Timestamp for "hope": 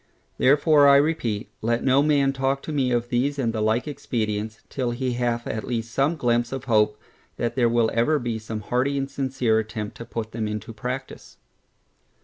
6.63-6.99